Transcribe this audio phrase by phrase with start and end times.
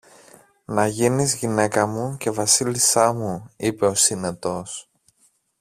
[0.65, 4.91] Να γίνεις γυναίκα μου και Βασίλισσά μου, είπε ο Συνετός.